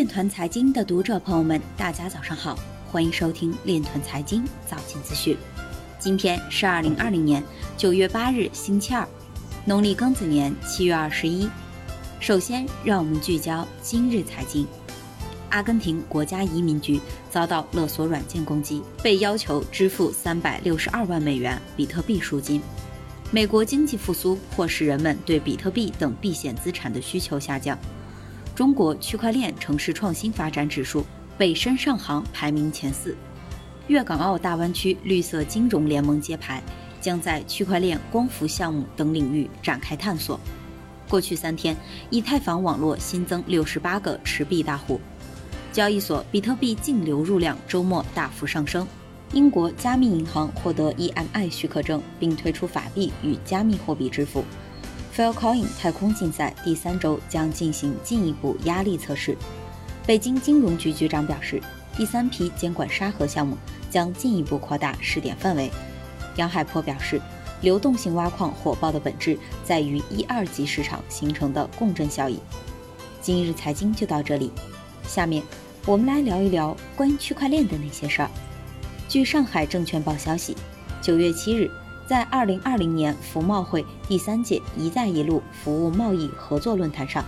[0.00, 2.58] 链团财经的读者朋友们，大家早上好，
[2.90, 5.36] 欢迎收听链团财经早间资讯。
[5.98, 7.44] 今天是二零二零年
[7.76, 9.06] 九月八日，星期二，
[9.66, 11.46] 农历庚子年七月二十一。
[12.18, 14.66] 首先，让我们聚焦今日财经。
[15.50, 16.98] 阿根廷国家移民局
[17.30, 22.62] 遭到勒索软件攻击，被要求支付三百六十二万美元比特币赎金。
[23.30, 27.78] 美国经济复苏迫使人们对比特币等避险资产的需求下降。
[28.60, 31.02] 中国区块链城市创新发展指数，
[31.38, 33.16] 北深上杭排名前四。
[33.86, 36.62] 粤港澳大湾区绿色金融联盟揭牌，
[37.00, 40.38] 将在区块链、光伏项目等领域展开探索。
[41.08, 41.74] 过去三天，
[42.10, 45.00] 以太坊网络新增六十八个持币大户。
[45.72, 48.86] 交易所比特币净流入量周末大幅上升。
[49.32, 54.44] 英国加密银行获得 EMI 许可证，并推出法币与加密货币支付。
[55.20, 59.36] Filecoin 太空竞赛第三周将进行进一步压力测试。
[60.06, 61.60] 北京金融局局长表示，
[61.94, 63.54] 第三批监管沙盒项目
[63.90, 65.70] 将进一步扩大试点范围。
[66.36, 67.20] 杨海波表示，
[67.60, 72.40] 流动性挖矿火爆的本质在于一二级市场形成的共振效应。
[73.20, 74.50] 今日财经就到这里。
[75.06, 75.42] 下面
[75.84, 78.30] 我们来聊一聊关于区块链的那些事儿。
[79.06, 80.56] 据上海证券报消息，
[81.02, 81.70] 九月七日，
[82.10, 87.24] 在二零二零年服贸会第三届“一带一路”服务贸易合作论坛上，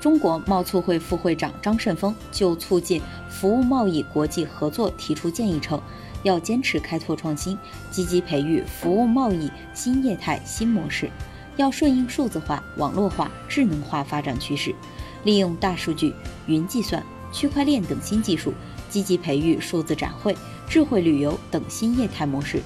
[0.00, 5.80] 中国贸促会副会长张胜峰就促进服务贸易国际合作提出建议称，
[6.24, 7.56] 要坚持开拓创新，
[7.92, 11.08] 积极培育服务贸易新业态新模式，
[11.56, 14.74] 要顺应数字化、网络化、智能化发展趋势。
[15.22, 16.12] 利用大数据、
[16.48, 17.00] 云计算、
[17.32, 18.52] 区块链等新技术，
[18.88, 20.36] 积极培育数字展会、
[20.68, 22.60] 智慧旅游等新业态模式，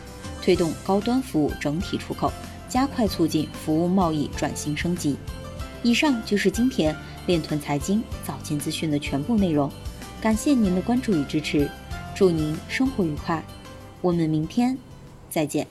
[0.45, 2.31] 推动高端服务整体出口，
[2.69, 5.17] 加快促进服务贸易转型升级。
[5.83, 6.95] 以上就是今天
[7.27, 9.71] 链团财经早间资讯的全部内容，
[10.21, 11.67] 感谢您的关注与支持，
[12.15, 13.43] 祝您生活愉快，
[14.03, 14.77] 我们明天
[15.31, 15.67] 再见。